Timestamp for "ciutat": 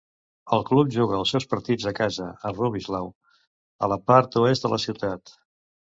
4.87-5.37